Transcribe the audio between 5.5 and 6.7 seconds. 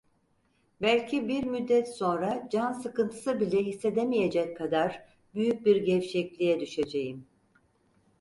bir gevşekliğe